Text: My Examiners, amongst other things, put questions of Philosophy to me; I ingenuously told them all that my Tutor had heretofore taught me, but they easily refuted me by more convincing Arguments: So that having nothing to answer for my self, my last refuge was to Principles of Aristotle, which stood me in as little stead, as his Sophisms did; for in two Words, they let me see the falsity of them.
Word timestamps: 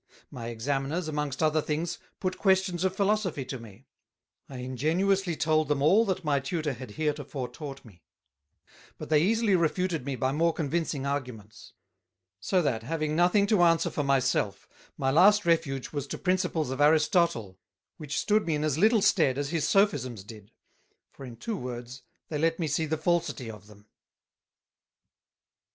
My 0.31 0.47
Examiners, 0.47 1.07
amongst 1.07 1.43
other 1.43 1.61
things, 1.61 1.99
put 2.19 2.39
questions 2.39 2.83
of 2.83 2.95
Philosophy 2.95 3.45
to 3.45 3.59
me; 3.59 3.85
I 4.49 4.57
ingenuously 4.57 5.35
told 5.35 5.67
them 5.67 5.83
all 5.83 6.05
that 6.05 6.23
my 6.23 6.39
Tutor 6.39 6.73
had 6.73 6.89
heretofore 6.95 7.49
taught 7.49 7.85
me, 7.85 8.01
but 8.97 9.09
they 9.09 9.21
easily 9.21 9.55
refuted 9.55 10.03
me 10.03 10.15
by 10.15 10.31
more 10.31 10.53
convincing 10.53 11.05
Arguments: 11.05 11.73
So 12.39 12.63
that 12.63 12.81
having 12.81 13.15
nothing 13.15 13.45
to 13.45 13.61
answer 13.61 13.91
for 13.91 14.01
my 14.03 14.17
self, 14.19 14.67
my 14.97 15.11
last 15.11 15.45
refuge 15.45 15.91
was 15.91 16.07
to 16.07 16.17
Principles 16.17 16.71
of 16.71 16.81
Aristotle, 16.81 17.59
which 17.97 18.19
stood 18.19 18.47
me 18.47 18.55
in 18.55 18.63
as 18.63 18.79
little 18.79 19.03
stead, 19.03 19.37
as 19.37 19.51
his 19.51 19.67
Sophisms 19.69 20.23
did; 20.23 20.51
for 21.11 21.27
in 21.27 21.35
two 21.37 21.55
Words, 21.55 22.01
they 22.27 22.39
let 22.39 22.57
me 22.57 22.65
see 22.67 22.87
the 22.87 22.97
falsity 22.97 23.51
of 23.51 23.67
them. 23.67 23.85